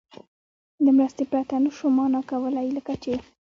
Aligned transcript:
له 0.83 0.91
مرستې 0.97 1.23
پرته 1.31 1.55
نه 1.63 1.69
شو 1.77 1.87
مانا 1.97 2.21
کولای، 2.29 2.67
لکه 2.77 2.93
چې 3.03 3.13